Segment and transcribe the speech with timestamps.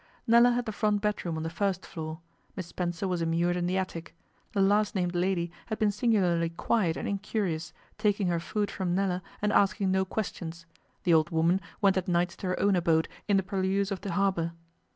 [0.25, 2.21] Nella had the front bedroom on the first floor;
[2.55, 4.15] Miss Spencer was immured in the attic;
[4.51, 9.21] the last named lady had been singularly quiet and incurious, taking her food from Nella
[9.43, 10.65] and asking no questions,
[11.03, 14.13] the old woman went at nights to her own abode in the purlieus of the
[14.13, 14.53] harbour.